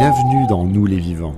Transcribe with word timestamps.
Bienvenue 0.00 0.46
dans 0.46 0.64
Nous 0.64 0.86
les 0.86 0.96
vivants, 0.96 1.34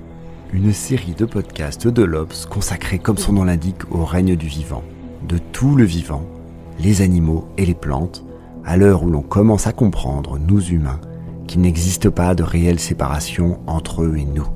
une 0.53 0.71
série 0.71 1.11
de 1.11 1.25
podcasts 1.25 1.89
de 1.89 2.01
l'Obs 2.01 2.45
consacrée 2.45 2.97
comme 2.97 3.17
son 3.17 3.33
nom 3.33 3.43
l'indique 3.43 3.91
au 3.91 4.05
règne 4.05 4.37
du 4.37 4.47
vivant, 4.47 4.83
de 5.27 5.37
tout 5.37 5.75
le 5.75 5.83
vivant, 5.83 6.23
les 6.79 7.01
animaux 7.01 7.45
et 7.57 7.65
les 7.65 7.73
plantes, 7.73 8.23
à 8.63 8.77
l'heure 8.77 9.03
où 9.03 9.09
l'on 9.09 9.21
commence 9.21 9.67
à 9.67 9.73
comprendre, 9.73 10.39
nous 10.39 10.65
humains, 10.65 11.01
qu'il 11.45 11.59
n'existe 11.59 12.09
pas 12.09 12.35
de 12.35 12.43
réelle 12.43 12.79
séparation 12.79 13.59
entre 13.67 14.01
eux 14.03 14.15
et 14.15 14.23
nous. 14.23 14.47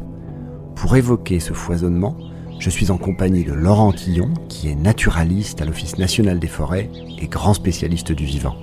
Pour 0.75 0.95
évoquer 0.95 1.41
ce 1.41 1.51
foisonnement, 1.51 2.15
je 2.59 2.69
suis 2.69 2.91
en 2.91 2.97
compagnie 2.97 3.43
de 3.43 3.51
Laurent 3.51 3.91
Tillon, 3.91 4.29
qui 4.47 4.69
est 4.69 4.75
naturaliste 4.75 5.61
à 5.61 5.65
l'Office 5.65 5.97
national 5.97 6.39
des 6.39 6.47
forêts 6.47 6.89
et 7.19 7.27
grand 7.27 7.53
spécialiste 7.53 8.13
du 8.13 8.23
vivant. 8.23 8.55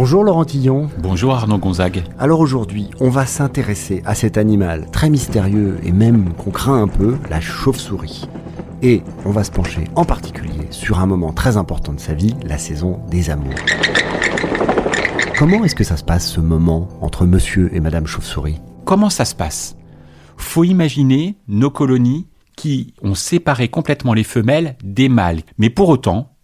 Bonjour 0.00 0.22
Laurent 0.22 0.44
Tillon. 0.44 0.88
Bonjour 1.00 1.34
Arnaud 1.34 1.58
Gonzague. 1.58 2.04
Alors 2.20 2.38
aujourd'hui, 2.38 2.88
on 3.00 3.10
va 3.10 3.26
s'intéresser 3.26 4.00
à 4.06 4.14
cet 4.14 4.38
animal 4.38 4.88
très 4.92 5.10
mystérieux 5.10 5.80
et 5.82 5.90
même 5.90 6.34
qu'on 6.34 6.52
craint 6.52 6.80
un 6.80 6.86
peu, 6.86 7.16
la 7.28 7.40
chauve-souris. 7.40 8.28
Et 8.80 9.02
on 9.24 9.32
va 9.32 9.42
se 9.42 9.50
pencher 9.50 9.88
en 9.96 10.04
particulier 10.04 10.68
sur 10.70 11.00
un 11.00 11.06
moment 11.06 11.32
très 11.32 11.56
important 11.56 11.92
de 11.92 11.98
sa 11.98 12.14
vie, 12.14 12.36
la 12.46 12.58
saison 12.58 13.00
des 13.10 13.28
amours. 13.28 13.58
Comment 15.36 15.64
est-ce 15.64 15.74
que 15.74 15.82
ça 15.82 15.96
se 15.96 16.04
passe 16.04 16.30
ce 16.30 16.38
moment 16.38 16.86
entre 17.00 17.26
monsieur 17.26 17.68
et 17.74 17.80
madame 17.80 18.06
chauve-souris? 18.06 18.60
Comment 18.84 19.10
ça 19.10 19.24
se 19.24 19.34
passe? 19.34 19.76
Faut 20.36 20.62
imaginer 20.62 21.38
nos 21.48 21.70
colonies 21.70 22.28
qui 22.54 22.94
ont 23.02 23.16
séparé 23.16 23.66
complètement 23.66 24.14
les 24.14 24.22
femelles 24.22 24.76
des 24.84 25.08
mâles. 25.08 25.40
Mais 25.58 25.70
pour 25.70 25.88
autant, 25.88 26.36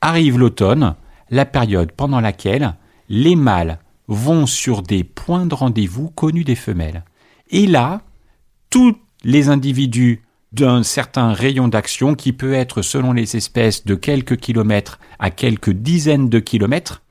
arrive 0.00 0.38
l'automne, 0.38 0.94
la 1.28 1.44
période 1.44 1.92
pendant 1.92 2.20
laquelle 2.20 2.74
les 3.08 3.36
mâles 3.36 3.78
vont 4.08 4.46
sur 4.46 4.82
des 4.82 5.04
points 5.04 5.46
de 5.46 5.54
rendez-vous 5.54 6.10
connus 6.10 6.44
des 6.44 6.54
femelles. 6.54 7.04
Et 7.50 7.66
là, 7.66 8.02
tous 8.70 8.96
les 9.24 9.48
individus 9.48 10.22
d'un 10.52 10.82
certain 10.82 11.32
rayon 11.32 11.68
d'action 11.68 12.14
qui 12.14 12.32
peut 12.32 12.52
être 12.52 12.82
selon 12.82 13.12
les 13.12 13.36
espèces 13.36 13.84
de 13.84 13.94
quelques 13.94 14.36
kilomètres 14.36 14.98
à 15.18 15.30
quelques 15.30 15.70
dizaines 15.70 16.28
de 16.28 16.40
kilomètres, 16.40 17.02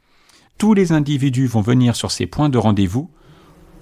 tous 0.57 0.73
les 0.73 0.91
individus 0.91 1.47
vont 1.47 1.61
venir 1.61 1.95
sur 1.95 2.11
ces 2.11 2.27
points 2.27 2.49
de 2.49 2.57
rendez-vous 2.57 3.09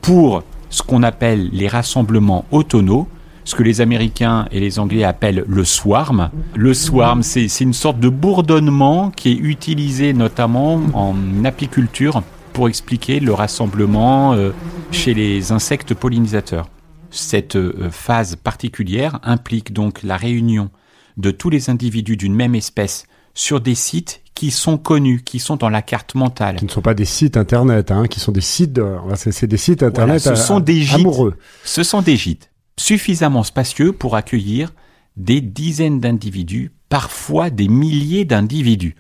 pour 0.01 0.43
ce 0.69 0.81
qu'on 0.81 1.03
appelle 1.03 1.49
les 1.51 1.67
rassemblements 1.67 2.45
autonaux, 2.51 3.09
ce 3.49 3.55
que 3.55 3.63
les 3.63 3.81
Américains 3.81 4.47
et 4.51 4.59
les 4.59 4.77
Anglais 4.77 5.03
appellent 5.03 5.43
le 5.47 5.65
swarm. 5.65 6.29
Le 6.55 6.75
swarm, 6.75 7.23
c'est 7.23 7.47
une 7.61 7.73
sorte 7.73 7.99
de 7.99 8.07
bourdonnement 8.07 9.09
qui 9.09 9.31
est 9.31 9.37
utilisé 9.37 10.13
notamment 10.13 10.79
en 10.93 11.15
apiculture 11.43 12.21
pour 12.53 12.69
expliquer 12.69 13.19
le 13.19 13.33
rassemblement 13.33 14.33
euh, 14.33 14.51
chez 14.91 15.15
les 15.15 15.51
insectes 15.51 15.95
pollinisateurs. 15.95 16.69
Cette 17.09 17.55
euh, 17.55 17.89
phase 17.89 18.35
particulière 18.35 19.19
implique 19.23 19.73
donc 19.73 20.03
la 20.03 20.15
réunion 20.15 20.69
de 21.17 21.31
tous 21.31 21.49
les 21.49 21.71
individus 21.71 22.17
d'une 22.17 22.35
même 22.35 22.53
espèce 22.53 23.07
sur 23.33 23.61
des 23.61 23.73
sites 23.73 24.21
qui 24.35 24.51
sont 24.51 24.77
connus, 24.77 25.23
qui 25.25 25.39
sont 25.39 25.55
dans 25.55 25.69
la 25.69 25.81
carte 25.81 26.13
mentale. 26.13 26.57
Qui 26.57 26.65
ne 26.65 26.69
sont 26.69 26.81
pas 26.83 26.93
des 26.93 27.05
sites 27.05 27.35
internet, 27.35 27.89
hein, 27.89 28.05
qui 28.05 28.19
sont 28.19 28.31
des 28.31 28.41
sites, 28.41 28.79
c'est 29.15 29.47
des 29.47 29.57
sites 29.57 29.81
internet 29.81 30.21
Voilà, 30.21 30.37
ce 30.37 30.43
sont 30.43 30.59
des 30.59 30.81
gîtes. 30.83 30.99
amoureux. 30.99 31.35
Ce 31.63 31.81
sont 31.81 32.03
des 32.03 32.15
gîtes 32.15 32.48
suffisamment 32.79 33.43
spacieux 33.43 33.91
pour 33.91 34.15
accueillir 34.15 34.73
des 35.17 35.41
dizaines 35.41 35.99
d'individus, 35.99 36.71
parfois 36.87 37.49
des 37.49 37.67
milliers 37.67 38.25
d'individus. 38.25 38.95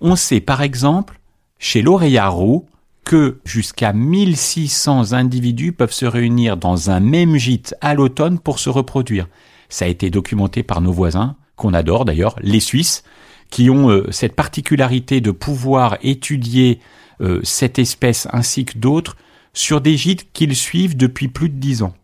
On 0.00 0.16
sait 0.16 0.40
par 0.40 0.62
exemple, 0.62 1.20
chez 1.58 1.82
l'oreillard 1.82 2.34
roux, 2.34 2.66
que 3.04 3.40
jusqu'à 3.44 3.92
1600 3.92 5.12
individus 5.12 5.72
peuvent 5.72 5.92
se 5.92 6.06
réunir 6.06 6.56
dans 6.56 6.90
un 6.90 7.00
même 7.00 7.36
gîte 7.36 7.74
à 7.80 7.94
l'automne 7.94 8.38
pour 8.38 8.58
se 8.58 8.70
reproduire. 8.70 9.28
Ça 9.68 9.84
a 9.84 9.88
été 9.88 10.08
documenté 10.08 10.62
par 10.62 10.80
nos 10.80 10.92
voisins, 10.92 11.36
qu'on 11.56 11.74
adore 11.74 12.04
d'ailleurs, 12.04 12.36
les 12.40 12.60
Suisses, 12.60 13.02
qui 13.50 13.70
ont 13.70 13.90
euh, 13.90 14.10
cette 14.10 14.34
particularité 14.34 15.20
de 15.20 15.32
pouvoir 15.32 15.98
étudier 16.02 16.80
euh, 17.20 17.40
cette 17.42 17.78
espèce 17.78 18.28
ainsi 18.32 18.64
que 18.64 18.78
d'autres 18.78 19.16
sur 19.52 19.80
des 19.80 19.96
gîtes 19.96 20.32
qu'ils 20.32 20.56
suivent 20.56 20.96
depuis 20.96 21.28
plus 21.28 21.48
de 21.48 21.56
dix 21.56 21.82
ans. 21.82 21.94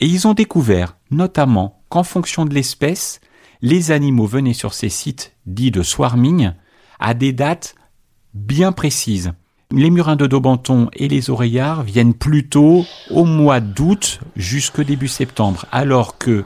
Et 0.00 0.06
ils 0.06 0.28
ont 0.28 0.34
découvert, 0.34 0.96
notamment, 1.10 1.82
qu'en 1.88 2.04
fonction 2.04 2.44
de 2.44 2.54
l'espèce, 2.54 3.20
les 3.62 3.90
animaux 3.90 4.26
venaient 4.26 4.52
sur 4.52 4.74
ces 4.74 4.88
sites 4.88 5.34
dits 5.46 5.72
de 5.72 5.82
swarming 5.82 6.52
à 7.00 7.14
des 7.14 7.32
dates 7.32 7.74
bien 8.34 8.72
précises. 8.72 9.32
Les 9.70 9.90
murins 9.90 10.16
de 10.16 10.26
Daubenton 10.26 10.88
et 10.94 11.08
les 11.08 11.30
oreillards 11.30 11.82
viennent 11.82 12.14
plutôt 12.14 12.86
au 13.10 13.24
mois 13.24 13.60
d'août 13.60 14.20
jusque 14.36 14.82
début 14.82 15.08
septembre, 15.08 15.66
alors 15.72 16.16
que, 16.16 16.44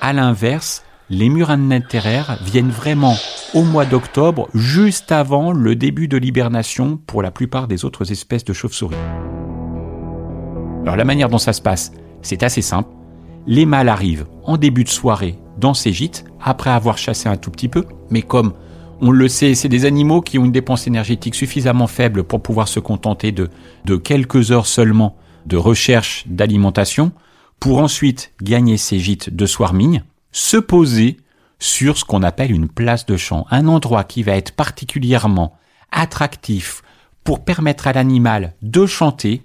à 0.00 0.12
l'inverse, 0.12 0.84
les 1.08 1.28
murins 1.28 1.58
de 1.58 1.78
terraires 1.78 2.38
viennent 2.44 2.70
vraiment 2.70 3.16
au 3.54 3.64
mois 3.64 3.84
d'octobre, 3.84 4.48
juste 4.54 5.12
avant 5.12 5.52
le 5.52 5.74
début 5.74 6.08
de 6.08 6.16
l'hibernation 6.16 6.98
pour 6.98 7.22
la 7.22 7.30
plupart 7.30 7.68
des 7.68 7.84
autres 7.84 8.12
espèces 8.12 8.44
de 8.44 8.52
chauves-souris. 8.52 8.96
Alors 10.82 10.96
la 10.96 11.04
manière 11.04 11.28
dont 11.28 11.38
ça 11.38 11.52
se 11.52 11.62
passe, 11.62 11.92
c'est 12.22 12.42
assez 12.42 12.62
simple. 12.62 12.90
Les 13.46 13.66
mâles 13.66 13.88
arrivent 13.88 14.26
en 14.44 14.56
début 14.56 14.84
de 14.84 14.88
soirée 14.88 15.38
dans 15.58 15.74
ces 15.74 15.92
gîtes, 15.92 16.24
après 16.40 16.70
avoir 16.70 16.98
chassé 16.98 17.28
un 17.28 17.36
tout 17.36 17.50
petit 17.50 17.68
peu, 17.68 17.84
mais 18.10 18.22
comme 18.22 18.52
on 19.00 19.10
le 19.10 19.26
sait, 19.28 19.56
c'est 19.56 19.68
des 19.68 19.84
animaux 19.84 20.20
qui 20.20 20.38
ont 20.38 20.44
une 20.44 20.52
dépense 20.52 20.86
énergétique 20.86 21.34
suffisamment 21.34 21.88
faible 21.88 22.22
pour 22.22 22.40
pouvoir 22.40 22.68
se 22.68 22.78
contenter 22.78 23.32
de, 23.32 23.50
quelques 23.96 24.52
heures 24.52 24.66
seulement 24.66 25.16
de 25.46 25.56
recherche 25.56 26.24
d'alimentation, 26.28 27.10
pour 27.58 27.78
ensuite 27.78 28.32
gagner 28.40 28.76
ces 28.76 29.00
gîtes 29.00 29.34
de 29.34 29.44
swarming, 29.44 30.02
se 30.30 30.56
poser 30.56 31.16
sur 31.58 31.98
ce 31.98 32.04
qu'on 32.04 32.22
appelle 32.22 32.52
une 32.52 32.68
place 32.68 33.04
de 33.06 33.16
champ, 33.16 33.46
un 33.50 33.66
endroit 33.66 34.04
qui 34.04 34.22
va 34.22 34.36
être 34.36 34.52
particulièrement 34.52 35.56
attractif 35.90 36.82
pour 37.24 37.44
permettre 37.44 37.88
à 37.88 37.92
l'animal 37.92 38.54
de 38.62 38.86
chanter, 38.86 39.42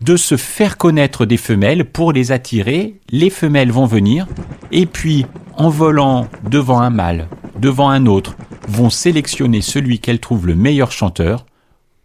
de 0.00 0.16
se 0.16 0.36
faire 0.36 0.76
connaître 0.76 1.26
des 1.26 1.36
femelles 1.36 1.84
pour 1.84 2.12
les 2.12 2.32
attirer. 2.32 2.98
Les 3.10 3.30
femelles 3.30 3.72
vont 3.72 3.86
venir 3.86 4.26
et 4.72 4.86
puis, 4.86 5.26
en 5.56 5.68
volant 5.68 6.28
devant 6.48 6.80
un 6.80 6.90
mâle, 6.90 7.28
devant 7.58 7.90
un 7.90 8.06
autre, 8.06 8.36
vont 8.68 8.90
sélectionner 8.90 9.60
celui 9.60 9.98
qu'elles 9.98 10.20
trouvent 10.20 10.46
le 10.46 10.54
meilleur 10.56 10.92
chanteur 10.92 11.46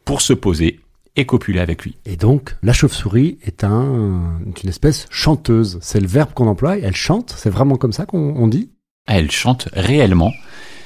pour 0.04 0.22
se 0.22 0.34
poser 0.34 0.80
et 1.16 1.26
copuler 1.26 1.60
avec 1.60 1.84
lui. 1.84 1.96
Et 2.06 2.18
donc, 2.18 2.56
la 2.62 2.74
chauve-souris 2.74 3.38
est 3.44 3.64
un, 3.64 4.40
une 4.46 4.70
espèce 4.70 5.08
chanteuse. 5.10 5.80
C'est 5.82 6.02
le 6.02 6.08
verbe 6.08 6.34
qu'on 6.34 6.48
emploie. 6.48 6.78
Elle 6.78 6.96
chante. 6.96 7.34
C'est 7.38 7.50
vraiment 7.50 7.78
comme 7.78 7.94
ça 7.94 8.06
qu'on 8.06 8.36
on 8.36 8.48
dit? 8.48 8.70
Elle 9.08 9.32
chante 9.32 9.70
réellement, 9.74 10.34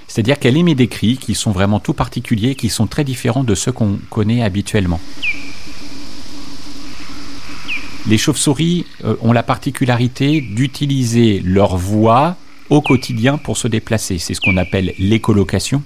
c'est-à-dire 0.08 0.40
qu'elle 0.40 0.58
émet 0.58 0.75
des 0.75 0.88
cris 0.88 1.18
qui 1.18 1.36
sont 1.36 1.52
vraiment 1.52 1.80
tout 1.80 1.94
particuliers, 1.94 2.56
qui 2.56 2.68
sont 2.68 2.86
très 2.86 3.06
différents 3.06 3.45
de 3.45 3.56
ceux 3.56 3.72
qu'on 3.72 3.98
connaît 4.10 4.44
habituellement. 4.44 5.00
Les 8.07 8.18
chauves-souris 8.18 8.86
euh, 9.04 9.16
ont 9.22 9.34
la 9.34 9.44
particularité 9.44 10.42
d'utiliser 10.42 11.42
leur 11.42 11.78
voix 11.78 12.38
au 12.69 12.81
quotidien 12.81 13.38
pour 13.38 13.57
se 13.57 13.68
déplacer. 13.68 14.18
C'est 14.18 14.34
ce 14.34 14.42
qu'on 14.42 14.57
appelle 14.57 14.94
l'écolocation. 15.00 15.84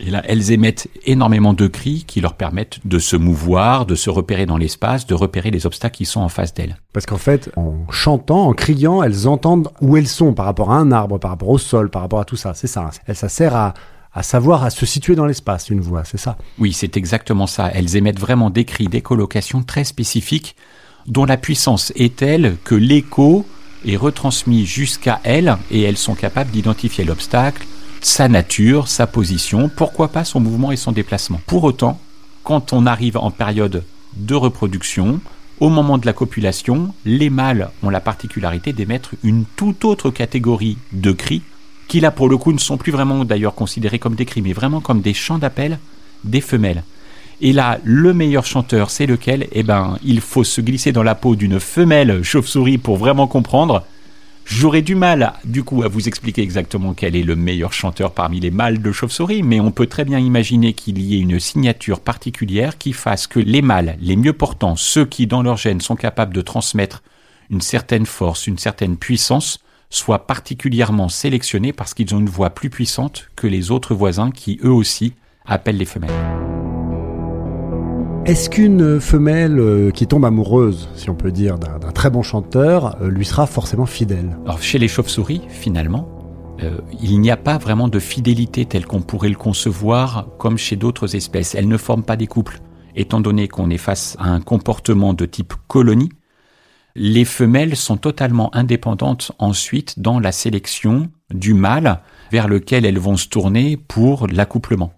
Et 0.00 0.10
là, 0.10 0.22
elles 0.26 0.50
émettent 0.50 0.88
énormément 1.06 1.52
de 1.54 1.68
cris 1.68 2.04
qui 2.06 2.20
leur 2.20 2.34
permettent 2.34 2.80
de 2.84 2.98
se 2.98 3.16
mouvoir, 3.16 3.86
de 3.86 3.94
se 3.94 4.10
repérer 4.10 4.44
dans 4.44 4.56
l'espace, 4.56 5.06
de 5.06 5.14
repérer 5.14 5.50
les 5.50 5.66
obstacles 5.66 5.96
qui 5.96 6.04
sont 6.04 6.20
en 6.20 6.28
face 6.28 6.52
d'elles. 6.52 6.76
Parce 6.92 7.06
qu'en 7.06 7.16
fait, 7.16 7.50
en 7.56 7.86
chantant, 7.90 8.48
en 8.48 8.52
criant, 8.54 9.02
elles 9.02 9.28
entendent 9.28 9.68
où 9.80 9.96
elles 9.96 10.08
sont 10.08 10.34
par 10.34 10.46
rapport 10.46 10.72
à 10.72 10.78
un 10.78 10.90
arbre, 10.90 11.18
par 11.18 11.30
rapport 11.30 11.48
au 11.48 11.58
sol, 11.58 11.90
par 11.90 12.02
rapport 12.02 12.20
à 12.20 12.24
tout 12.24 12.36
ça. 12.36 12.54
C'est 12.54 12.66
ça. 12.66 12.90
Ça 13.12 13.28
sert 13.28 13.54
à, 13.54 13.74
à 14.12 14.22
savoir, 14.24 14.64
à 14.64 14.70
se 14.70 14.84
situer 14.84 15.14
dans 15.14 15.26
l'espace, 15.26 15.70
une 15.70 15.80
voix. 15.80 16.04
C'est 16.04 16.18
ça. 16.18 16.38
Oui, 16.58 16.72
c'est 16.72 16.96
exactement 16.96 17.46
ça. 17.46 17.70
Elles 17.72 17.96
émettent 17.96 18.20
vraiment 18.20 18.50
des 18.50 18.64
cris 18.64 18.88
d'écolocation 18.88 19.62
très 19.62 19.84
spécifiques 19.84 20.56
dont 21.06 21.24
la 21.24 21.36
puissance 21.36 21.92
est 21.96 22.16
telle 22.16 22.56
que 22.64 22.74
l'écho 22.74 23.46
est 23.86 23.96
retransmis 23.96 24.64
jusqu'à 24.64 25.20
elles 25.24 25.56
et 25.70 25.82
elles 25.82 25.96
sont 25.96 26.14
capables 26.14 26.50
d'identifier 26.50 27.04
l'obstacle, 27.04 27.66
sa 28.00 28.28
nature, 28.28 28.88
sa 28.88 29.06
position, 29.06 29.70
pourquoi 29.74 30.08
pas 30.08 30.24
son 30.24 30.40
mouvement 30.40 30.72
et 30.72 30.76
son 30.76 30.92
déplacement. 30.92 31.40
Pour 31.46 31.64
autant, 31.64 32.00
quand 32.42 32.72
on 32.72 32.86
arrive 32.86 33.16
en 33.16 33.30
période 33.30 33.84
de 34.16 34.34
reproduction, 34.34 35.20
au 35.60 35.68
moment 35.68 35.98
de 35.98 36.06
la 36.06 36.12
copulation, 36.12 36.94
les 37.04 37.30
mâles 37.30 37.70
ont 37.82 37.90
la 37.90 38.00
particularité 38.00 38.72
d'émettre 38.72 39.10
une 39.22 39.44
toute 39.56 39.84
autre 39.84 40.10
catégorie 40.10 40.78
de 40.92 41.12
cris, 41.12 41.42
qui 41.88 42.00
là 42.00 42.10
pour 42.10 42.28
le 42.28 42.36
coup 42.36 42.52
ne 42.52 42.58
sont 42.58 42.76
plus 42.76 42.92
vraiment 42.92 43.24
d'ailleurs 43.24 43.54
considérés 43.54 43.98
comme 43.98 44.14
des 44.14 44.26
cris, 44.26 44.42
mais 44.42 44.52
vraiment 44.52 44.80
comme 44.80 45.00
des 45.00 45.14
chants 45.14 45.38
d'appel 45.38 45.78
des 46.24 46.40
femelles. 46.40 46.82
Et 47.44 47.52
là, 47.52 47.78
le 47.84 48.14
meilleur 48.14 48.46
chanteur, 48.46 48.88
c'est 48.88 49.04
lequel? 49.04 49.48
Eh 49.52 49.62
ben, 49.62 49.98
il 50.02 50.22
faut 50.22 50.44
se 50.44 50.62
glisser 50.62 50.92
dans 50.92 51.02
la 51.02 51.14
peau 51.14 51.36
d'une 51.36 51.60
femelle 51.60 52.22
chauve-souris 52.22 52.78
pour 52.78 52.96
vraiment 52.96 53.26
comprendre. 53.26 53.84
J'aurais 54.46 54.80
du 54.80 54.94
mal, 54.94 55.34
du 55.44 55.62
coup, 55.62 55.82
à 55.82 55.88
vous 55.88 56.08
expliquer 56.08 56.40
exactement 56.40 56.94
quel 56.94 57.14
est 57.14 57.22
le 57.22 57.36
meilleur 57.36 57.74
chanteur 57.74 58.12
parmi 58.12 58.40
les 58.40 58.50
mâles 58.50 58.80
de 58.80 58.92
chauve-souris, 58.92 59.42
mais 59.42 59.60
on 59.60 59.72
peut 59.72 59.84
très 59.84 60.06
bien 60.06 60.18
imaginer 60.18 60.72
qu'il 60.72 60.98
y 61.02 61.16
ait 61.16 61.20
une 61.20 61.38
signature 61.38 62.00
particulière 62.00 62.78
qui 62.78 62.94
fasse 62.94 63.26
que 63.26 63.40
les 63.40 63.60
mâles, 63.60 63.98
les 64.00 64.16
mieux 64.16 64.32
portants, 64.32 64.76
ceux 64.76 65.04
qui 65.04 65.26
dans 65.26 65.42
leur 65.42 65.58
gène 65.58 65.82
sont 65.82 65.96
capables 65.96 66.34
de 66.34 66.40
transmettre 66.40 67.02
une 67.50 67.60
certaine 67.60 68.06
force, 68.06 68.46
une 68.46 68.58
certaine 68.58 68.96
puissance, 68.96 69.58
soient 69.90 70.26
particulièrement 70.26 71.10
sélectionnés 71.10 71.74
parce 71.74 71.92
qu'ils 71.92 72.14
ont 72.14 72.20
une 72.20 72.26
voix 72.26 72.48
plus 72.48 72.70
puissante 72.70 73.28
que 73.36 73.46
les 73.46 73.70
autres 73.70 73.94
voisins 73.94 74.30
qui, 74.30 74.58
eux 74.64 74.72
aussi, 74.72 75.12
appellent 75.44 75.76
les 75.76 75.84
femelles. 75.84 76.63
Est-ce 78.26 78.48
qu'une 78.48 79.00
femelle 79.00 79.58
euh, 79.58 79.90
qui 79.90 80.06
tombe 80.06 80.24
amoureuse, 80.24 80.88
si 80.94 81.10
on 81.10 81.14
peut 81.14 81.30
dire, 81.30 81.58
d'un 81.58 81.92
très 81.92 82.08
bon 82.08 82.22
chanteur, 82.22 82.96
euh, 83.02 83.10
lui 83.10 83.26
sera 83.26 83.46
forcément 83.46 83.84
fidèle? 83.84 84.38
Alors 84.46 84.62
chez 84.62 84.78
les 84.78 84.88
chauves-souris, 84.88 85.42
finalement, 85.50 86.08
euh, 86.62 86.78
il 87.02 87.20
n'y 87.20 87.30
a 87.30 87.36
pas 87.36 87.58
vraiment 87.58 87.86
de 87.86 87.98
fidélité 87.98 88.64
telle 88.64 88.86
qu'on 88.86 89.02
pourrait 89.02 89.28
le 89.28 89.34
concevoir 89.34 90.28
comme 90.38 90.56
chez 90.56 90.74
d'autres 90.74 91.14
espèces. 91.14 91.54
Elles 91.54 91.68
ne 91.68 91.76
forment 91.76 92.02
pas 92.02 92.16
des 92.16 92.26
couples. 92.26 92.60
Étant 92.96 93.20
donné 93.20 93.46
qu'on 93.46 93.68
est 93.68 93.76
face 93.76 94.16
à 94.18 94.30
un 94.30 94.40
comportement 94.40 95.12
de 95.12 95.26
type 95.26 95.52
colonie, 95.68 96.08
les 96.94 97.26
femelles 97.26 97.76
sont 97.76 97.98
totalement 97.98 98.54
indépendantes 98.56 99.32
ensuite 99.38 100.00
dans 100.00 100.18
la 100.18 100.32
sélection 100.32 101.10
du 101.30 101.52
mâle 101.52 102.00
vers 102.32 102.48
lequel 102.48 102.86
elles 102.86 102.98
vont 102.98 103.18
se 103.18 103.28
tourner 103.28 103.76
pour 103.76 104.28
l'accouplement 104.28 104.94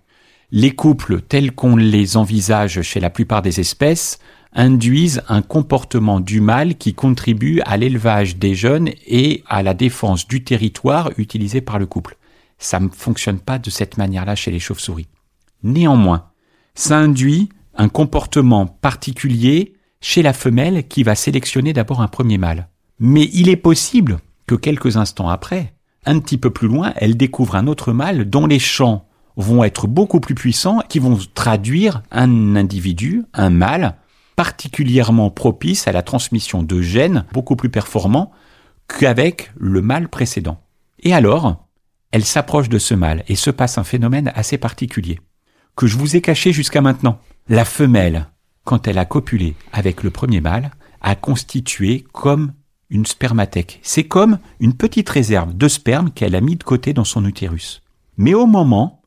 les 0.51 0.71
couples 0.71 1.21
tels 1.21 1.53
qu'on 1.53 1.77
les 1.77 2.17
envisage 2.17 2.83
chez 2.83 3.01
la 3.01 3.11
plupart 3.11 3.43
des 3.43 3.61
espèces 3.61 4.19
induisent 4.53 5.23
un 5.29 5.43
comportement 5.43 6.21
du 6.21 6.41
mâle 6.41 6.77
qui 6.77 6.95
contribue 6.95 7.61
à 7.67 7.77
l'élevage 7.77 8.37
des 8.37 8.55
jeunes 8.55 8.91
et 9.07 9.43
à 9.49 9.63
la 9.63 9.75
défense 9.75 10.27
du 10.27 10.45
territoire 10.45 11.11
utilisé 11.19 11.61
par 11.61 11.79
le 11.79 11.87
couple. 11.87 12.17
Ça 12.59 12.81
ne 12.81 12.89
fonctionne 12.89 13.39
pas 13.39 13.59
de 13.59 13.69
cette 13.69 13.99
manière-là 13.99 14.35
chez 14.35 14.51
les 14.51 14.61
chauves-souris. 14.61 15.09
Néanmoins, 15.63 16.31
ça 16.75 16.97
induit 16.97 17.51
un 17.75 17.89
comportement 17.89 18.67
particulier 18.67 19.75
chez 20.01 20.23
la 20.23 20.33
femelle 20.33 20.87
qui 20.89 21.03
va 21.03 21.15
sélectionner 21.15 21.73
d'abord 21.73 22.01
un 22.01 22.09
premier 22.09 22.39
mâle. 22.39 22.69
Mais 22.99 23.29
il 23.35 23.49
est 23.49 23.57
possible 23.57 24.21
que 24.47 24.55
quelques 24.55 24.97
instants 24.97 25.29
après, 25.29 25.75
un 26.07 26.19
petit 26.21 26.39
peu 26.39 26.51
plus 26.51 26.69
loin, 26.69 26.95
elle 26.97 27.17
découvre 27.17 27.57
un 27.57 27.67
autre 27.67 27.93
mâle 27.93 28.31
dont 28.31 28.47
les 28.47 28.61
chants 28.61 29.06
vont 29.37 29.65
être 29.65 29.87
beaucoup 29.87 30.21
plus 30.21 30.35
puissants, 30.35 30.81
qui 30.88 30.99
vont 30.99 31.19
traduire 31.35 32.03
un 32.11 32.56
individu, 32.56 33.25
un 33.35 33.50
mâle, 33.50 33.97
particulièrement 34.35 35.31
propice 35.31 35.88
à 35.88 35.93
la 35.93 36.03
transmission 36.03 36.62
de 36.62 36.81
gènes 36.83 37.25
beaucoup 37.33 37.56
plus 37.56 37.71
performants 37.71 38.33
qu'avec 38.87 39.50
le 39.56 39.83
mâle 39.83 40.09
précédent. 40.09 40.61
Et 41.00 41.15
alors, 41.15 41.67
elle 42.12 42.25
s'approche 42.25 42.69
de 42.69 42.79
ce 42.79 42.94
mâle 42.94 43.25
et 43.29 43.37
se 43.37 43.50
passe 43.50 43.79
un 43.79 43.85
phénomène 43.85 44.33
assez 44.35 44.59
particulier, 44.59 45.21
que 45.75 45.87
je 45.87 45.97
vous 45.97 46.17
ai 46.17 46.21
caché 46.21 46.53
jusqu'à 46.53 46.81
maintenant. 46.81 47.19
La 47.49 47.65
femelle, 47.65 48.29
quand 48.65 48.88
elle 48.88 48.99
a 48.99 49.05
copulé 49.05 49.55
avec 49.73 50.03
le 50.03 50.11
premier 50.11 50.41
mâle, 50.41 50.71
a 51.00 51.15
constitué 51.15 52.05
comme 52.12 52.53
une 52.91 53.06
spermathèque. 53.06 53.81
C'est 53.83 54.05
comme 54.05 54.38
une 54.61 54.75
petite 54.75 55.09
réserve 55.09 55.56
de 55.56 55.69
sperme 55.69 56.11
qu'elle 56.11 56.35
a 56.35 56.41
mis 56.41 56.56
de 56.56 56.65
côté 56.65 56.93
dans 56.93 57.05
son 57.05 57.25
utérus. 57.25 57.83
Mais 58.17 58.35
au 58.35 58.47
moment 58.47 59.03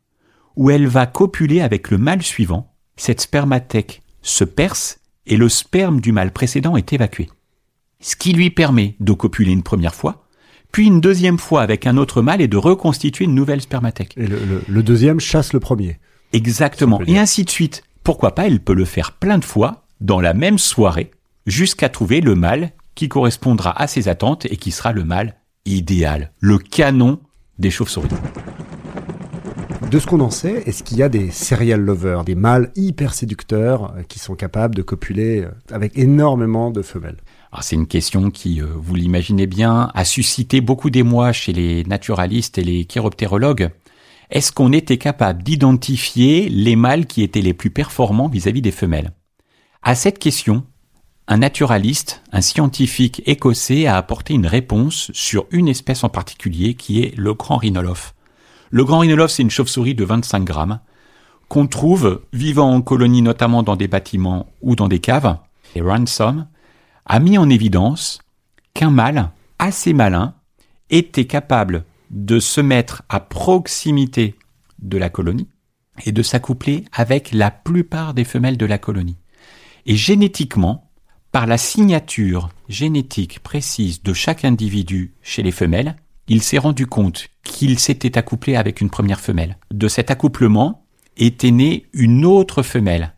où 0.60 0.70
elle 0.70 0.88
va 0.88 1.06
copuler 1.06 1.62
avec 1.62 1.90
le 1.90 1.98
mâle 1.98 2.22
suivant, 2.22 2.76
cette 2.98 3.22
spermathèque 3.22 4.04
se 4.22 4.44
perce 4.44 5.00
et 5.26 5.38
le 5.38 5.48
sperme 5.48 6.02
du 6.02 6.12
mâle 6.12 6.34
précédent 6.34 6.76
est 6.76 6.92
évacué. 6.92 7.30
Ce 8.02 8.18
qui 8.18 8.34
lui 8.34 8.50
permet 8.50 8.98
de 9.00 9.14
copuler 9.14 9.54
une 9.54 9.64
première 9.64 9.96
fois, 9.96 10.28
puis 10.74 10.88
une 10.88 11.00
deuxième 11.00 11.40
fois 11.40 11.62
avec 11.62 11.88
un 11.88 11.96
autre 11.96 12.22
mâle 12.22 12.42
et 12.42 12.50
de 12.50 12.58
reconstituer 12.58 13.24
une 13.24 13.36
nouvelle 13.36 13.62
spermathèque. 13.62 14.18
Et 14.18 14.28
le, 14.28 14.84
deuxième 14.84 15.22
chasse 15.22 15.54
le 15.54 15.62
premier. 15.62 15.98
Exactement. 16.34 17.00
Et 17.08 17.18
ainsi 17.18 17.46
de 17.46 17.50
suite. 17.50 17.84
Pourquoi 18.04 18.36
pas, 18.36 18.46
elle 18.46 18.60
peut 18.60 18.74
le 18.74 18.86
faire 18.86 19.14
plein 19.14 19.38
de 19.38 19.46
fois 19.46 19.86
dans 20.02 20.20
la 20.20 20.34
même 20.34 20.58
soirée 20.58 21.12
jusqu'à 21.48 21.88
trouver 21.88 22.20
le 22.20 22.36
mâle 22.36 22.72
qui 22.96 23.08
correspondra 23.08 23.82
à 23.82 23.88
ses 23.88 24.10
attentes 24.10 24.46
et 24.46 24.58
qui 24.58 24.72
sera 24.72 24.92
le 24.92 25.06
mâle 25.06 25.36
idéal, 25.64 26.34
le 26.42 26.58
canon 26.58 27.22
des 27.60 27.72
chauves-souris. 27.72 28.10
De 29.90 29.98
ce 29.98 30.06
qu'on 30.06 30.20
en 30.20 30.30
sait, 30.30 30.62
est-ce 30.68 30.84
qu'il 30.84 30.98
y 30.98 31.04
a 31.04 31.10
des 31.10 31.32
serial 31.32 31.82
lovers, 31.82 32.24
des 32.24 32.36
mâles 32.36 32.72
hyper 32.76 33.16
séducteurs 33.16 33.96
euh, 33.96 34.04
qui 34.08 34.20
sont 34.20 34.36
capables 34.36 34.76
de 34.76 34.84
copuler 34.84 35.40
euh, 35.40 35.50
avec 35.72 35.98
énormément 35.98 36.70
de 36.70 36.84
femelles? 36.84 37.18
C'est 37.62 37.76
une 37.76 37.88
question 37.88 38.30
qui, 38.30 38.62
euh, 38.62 38.68
vous 38.76 38.94
l'imaginez 38.94 39.48
bien, 39.48 39.90
a 39.96 40.06
suscité 40.06 40.62
beaucoup 40.62 40.92
d'émoi 40.92 41.32
chez 41.32 41.54
les 41.54 41.84
naturalistes 41.86 42.60
et 42.60 42.64
les 42.64 42.86
chiroptérologues. 42.86 43.72
Est-ce 44.30 44.52
qu'on 44.52 44.74
était 44.74 45.00
capable 45.00 45.42
d'identifier 45.42 46.50
les 46.50 46.76
mâles 46.76 47.08
qui 47.08 47.24
étaient 47.24 47.42
les 47.42 47.56
plus 47.56 47.72
performants 47.72 48.28
vis-à-vis 48.28 48.62
des 48.62 48.70
femelles? 48.70 49.14
À 49.82 49.96
cette 49.96 50.20
question, 50.20 50.66
un 51.28 51.38
naturaliste, 51.38 52.22
un 52.32 52.42
scientifique 52.42 53.24
écossais 53.26 53.88
a 53.88 53.98
apporté 53.98 54.36
une 54.36 54.46
réponse 54.46 55.10
sur 55.14 55.48
une 55.50 55.68
espèce 55.68 56.04
en 56.04 56.10
particulier 56.10 56.76
qui 56.76 57.02
est 57.02 57.18
le 57.18 57.34
grand 57.34 57.58
rhinolophe. 57.58 58.14
Le 58.71 58.86
grand 58.86 59.00
rhinolophe, 59.00 59.31
c'est 59.31 59.44
une 59.44 59.50
chauve-souris 59.50 59.95
de 59.95 60.04
25 60.04 60.44
grammes 60.44 60.80
qu'on 61.48 61.68
trouve 61.68 62.21
vivant 62.31 62.71
en 62.71 62.81
colonie 62.81 63.24
notamment 63.24 63.63
dans 63.63 63.75
des 63.75 63.88
bâtiments 63.88 64.48
ou 64.62 64.75
dans 64.75 64.88
des 64.88 65.00
caves. 65.00 65.38
Et 65.75 65.81
Ransom 65.81 66.48
a 67.06 67.19
mis 67.19 67.38
en 67.38 67.50
évidence 67.50 68.19
qu'un 68.74 68.92
mâle 68.92 69.31
assez 69.57 69.94
malin 69.94 70.36
était 70.92 71.25
capable 71.25 71.86
de 72.12 72.39
se 72.39 72.62
mettre 72.62 73.04
à 73.10 73.19
proximité 73.19 74.36
de 74.80 74.98
la 74.98 75.10
colonie 75.10 75.48
et 76.06 76.12
de 76.12 76.21
s'accoupler 76.21 76.86
avec 76.92 77.31
la 77.33 77.51
plupart 77.51 78.13
des 78.13 78.24
femelles 78.24 78.57
de 78.57 78.66
la 78.66 78.78
colonie. 78.78 79.18
Et 79.85 79.95
génétiquement, 79.95 80.90
par 81.31 81.45
la 81.45 81.57
signature 81.57 82.49
génétique 82.68 83.40
précise 83.40 84.02
de 84.02 84.14
chaque 84.14 84.45
individu 84.45 85.14
chez 85.21 85.44
les 85.44 85.52
femelles, 85.52 85.95
il 86.30 86.44
s'est 86.44 86.59
rendu 86.59 86.86
compte 86.86 87.28
qu'il 87.44 87.80
s'était 87.80 88.18
accouplé 88.18 88.56
avec 88.56 88.81
une 88.81 88.92
première 88.92 89.19
femelle. 89.19 89.57
De 89.71 89.88
cet 89.88 90.12
accouplement 90.12 90.86
était 91.18 91.52
née 91.52 91.88
une 91.92 92.24
autre 92.24 92.62
femelle, 92.62 93.16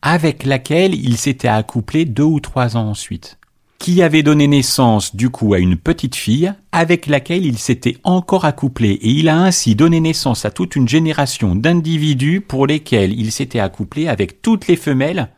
avec 0.00 0.44
laquelle 0.44 0.94
il 0.94 1.16
s'était 1.16 1.48
accouplé 1.48 2.04
deux 2.04 2.22
ou 2.22 2.40
trois 2.40 2.76
ans 2.76 2.88
ensuite, 2.88 3.38
qui 3.78 4.00
avait 4.00 4.22
donné 4.22 4.46
naissance 4.46 5.16
du 5.16 5.28
coup 5.28 5.54
à 5.54 5.58
une 5.58 5.76
petite 5.76 6.14
fille, 6.14 6.52
avec 6.70 7.08
laquelle 7.08 7.44
il 7.44 7.58
s'était 7.58 7.98
encore 8.04 8.44
accouplé, 8.44 8.92
et 8.92 9.10
il 9.10 9.28
a 9.28 9.36
ainsi 9.36 9.74
donné 9.74 9.98
naissance 9.98 10.44
à 10.44 10.52
toute 10.52 10.76
une 10.76 10.88
génération 10.88 11.56
d'individus 11.56 12.40
pour 12.40 12.68
lesquels 12.68 13.18
il 13.18 13.32
s'était 13.32 13.58
accouplé 13.58 14.06
avec 14.06 14.40
toutes 14.40 14.68
les 14.68 14.76
femelles 14.76 15.30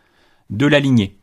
de 0.51 0.67
la 0.67 0.79
lignée 0.79 1.17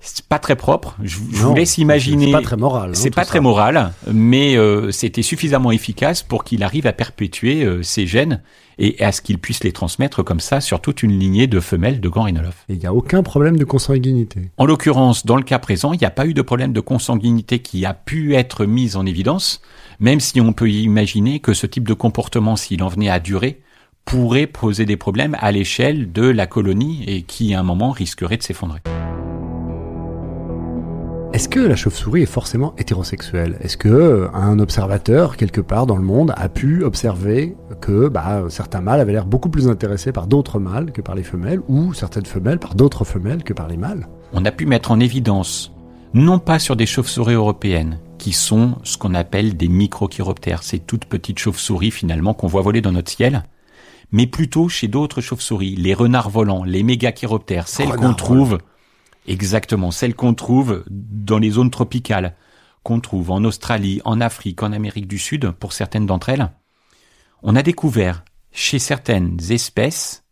c'est 0.00 0.24
pas 0.24 0.38
très 0.38 0.56
propre. 0.56 0.96
Je, 1.02 1.18
vous 1.18 1.54
laisse 1.54 1.76
imaginer. 1.78 2.26
C'est 2.26 2.32
pas 2.32 2.42
très 2.42 2.56
moral. 2.56 2.90
Hein, 2.90 2.94
c'est 2.94 3.14
pas 3.14 3.24
très 3.24 3.40
moral, 3.40 3.92
mais 4.10 4.56
euh, 4.56 4.90
c'était 4.90 5.22
suffisamment 5.22 5.70
efficace 5.70 6.22
pour 6.22 6.44
qu'il 6.44 6.62
arrive 6.62 6.86
à 6.86 6.92
perpétuer 6.92 7.64
euh, 7.64 7.82
ses 7.82 8.06
gènes 8.06 8.40
et 8.78 9.02
à 9.04 9.12
ce 9.12 9.20
qu'il 9.20 9.38
puisse 9.38 9.62
les 9.62 9.72
transmettre 9.72 10.24
comme 10.24 10.40
ça 10.40 10.62
sur 10.62 10.80
toute 10.80 11.02
une 11.02 11.18
lignée 11.18 11.46
de 11.46 11.60
femelles 11.60 12.00
de 12.00 12.08
gants 12.08 12.26
Et 12.26 12.32
il 12.70 12.78
n'y 12.78 12.86
a 12.86 12.94
aucun 12.94 13.22
problème 13.22 13.58
de 13.58 13.64
consanguinité. 13.64 14.50
En 14.56 14.64
l'occurrence, 14.64 15.26
dans 15.26 15.36
le 15.36 15.42
cas 15.42 15.58
présent, 15.58 15.92
il 15.92 15.98
n'y 15.98 16.06
a 16.06 16.10
pas 16.10 16.26
eu 16.26 16.32
de 16.32 16.42
problème 16.42 16.72
de 16.72 16.80
consanguinité 16.80 17.58
qui 17.58 17.84
a 17.84 17.92
pu 17.92 18.34
être 18.34 18.64
mis 18.64 18.96
en 18.96 19.04
évidence, 19.04 19.60
même 19.98 20.18
si 20.18 20.40
on 20.40 20.54
peut 20.54 20.70
imaginer 20.70 21.40
que 21.40 21.52
ce 21.52 21.66
type 21.66 21.86
de 21.86 21.94
comportement, 21.94 22.56
s'il 22.56 22.82
en 22.82 22.88
venait 22.88 23.10
à 23.10 23.20
durer, 23.20 23.60
pourrait 24.06 24.46
poser 24.46 24.86
des 24.86 24.96
problèmes 24.96 25.36
à 25.40 25.52
l'échelle 25.52 26.10
de 26.10 26.22
la 26.22 26.46
colonie 26.46 27.04
et 27.06 27.22
qui, 27.22 27.52
à 27.52 27.60
un 27.60 27.64
moment, 27.64 27.90
risquerait 27.90 28.38
de 28.38 28.42
s'effondrer. 28.42 28.80
Est-ce 31.32 31.48
que 31.48 31.60
la 31.60 31.76
chauve-souris 31.76 32.22
est 32.22 32.26
forcément 32.26 32.74
hétérosexuelle? 32.76 33.56
Est-ce 33.60 33.76
que 33.76 33.88
euh, 33.88 34.28
un 34.34 34.58
observateur 34.58 35.36
quelque 35.36 35.60
part 35.60 35.86
dans 35.86 35.96
le 35.96 36.02
monde 36.02 36.34
a 36.36 36.48
pu 36.48 36.82
observer 36.82 37.56
que 37.80 38.08
bah, 38.08 38.42
certains 38.48 38.80
mâles 38.80 38.98
avaient 38.98 39.12
l'air 39.12 39.26
beaucoup 39.26 39.48
plus 39.48 39.68
intéressés 39.68 40.10
par 40.10 40.26
d'autres 40.26 40.58
mâles 40.58 40.90
que 40.90 41.00
par 41.00 41.14
les 41.14 41.22
femelles, 41.22 41.60
ou 41.68 41.94
certaines 41.94 42.26
femelles 42.26 42.58
par 42.58 42.74
d'autres 42.74 43.04
femelles 43.04 43.44
que 43.44 43.52
par 43.52 43.68
les 43.68 43.76
mâles? 43.76 44.08
On 44.32 44.44
a 44.44 44.50
pu 44.50 44.66
mettre 44.66 44.90
en 44.90 44.98
évidence 44.98 45.72
non 46.14 46.40
pas 46.40 46.58
sur 46.58 46.74
des 46.74 46.86
chauves-souris 46.86 47.34
européennes, 47.34 48.00
qui 48.18 48.32
sont 48.32 48.74
ce 48.82 48.98
qu'on 48.98 49.14
appelle 49.14 49.56
des 49.56 49.68
microchiroptères, 49.68 50.64
ces 50.64 50.80
toutes 50.80 51.04
petites 51.04 51.38
chauves-souris 51.38 51.92
finalement 51.92 52.34
qu'on 52.34 52.48
voit 52.48 52.62
voler 52.62 52.80
dans 52.80 52.90
notre 52.90 53.12
ciel, 53.12 53.44
mais 54.10 54.26
plutôt 54.26 54.68
chez 54.68 54.88
d'autres 54.88 55.20
chauves-souris, 55.20 55.76
les 55.76 55.94
renards 55.94 56.30
volants, 56.30 56.64
les 56.64 56.82
mégachiroptères, 56.82 57.68
celles 57.68 57.94
qu'on 57.94 58.14
trouve, 58.14 58.58
exactement, 59.26 59.90
celles 59.90 60.14
qu'on 60.14 60.34
trouve 60.34 60.84
dans 60.88 61.38
les 61.38 61.50
zones 61.50 61.70
tropicales, 61.70 62.34
qu'on 62.82 63.00
trouve 63.00 63.30
en 63.30 63.44
Australie, 63.44 64.00
en 64.04 64.20
Afrique, 64.20 64.62
en 64.62 64.72
Amérique 64.72 65.08
du 65.08 65.18
Sud, 65.18 65.50
pour 65.52 65.72
certaines 65.72 66.06
d'entre 66.06 66.30
elles. 66.30 66.50
On 67.42 67.56
a 67.56 67.62
découvert 67.62 68.24
chez 68.52 68.78
certaines 68.78 69.38
espèces 69.50 70.24